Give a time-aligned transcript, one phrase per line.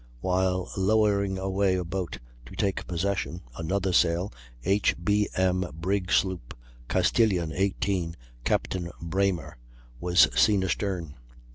[0.19, 2.17] While lowering away a boat
[2.47, 4.95] to take possession, another sail (H.
[5.03, 5.29] B.
[5.35, 5.63] M.
[5.75, 6.57] brig sloop
[6.89, 9.57] Castilian, 18, Captain Braimer)
[9.99, 11.13] was seen astern.